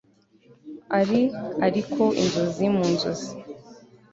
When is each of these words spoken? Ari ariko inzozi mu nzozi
Ari 0.99 1.21
ariko 1.65 2.01
inzozi 2.21 2.65
mu 2.75 2.85
nzozi 2.93 3.31